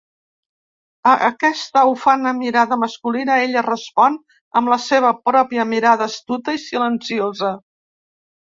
[1.09, 4.17] A aquesta ufana mirada masculina ella respon
[4.63, 7.55] amb la seva pròpia mirada astuta i silenciosa.